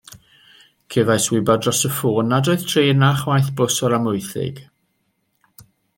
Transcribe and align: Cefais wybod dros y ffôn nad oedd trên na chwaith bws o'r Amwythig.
Cefais 0.93 1.27
wybod 1.33 1.61
dros 1.67 1.81
y 1.89 1.91
ffôn 1.97 2.31
nad 2.31 2.49
oedd 2.53 2.65
trên 2.71 3.01
na 3.05 3.11
chwaith 3.21 3.53
bws 3.61 3.77
o'r 3.89 3.95
Amwythig. 3.99 4.63